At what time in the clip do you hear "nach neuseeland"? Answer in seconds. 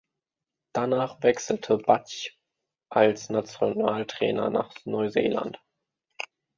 4.49-5.59